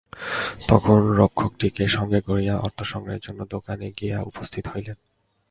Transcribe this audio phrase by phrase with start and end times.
[0.67, 4.97] তখন রক্ষকটিকে সঙ্গে করিয়া অর্থসংগ্রহের জন্য দোকানে গিয়া উপস্থিত হইলেন।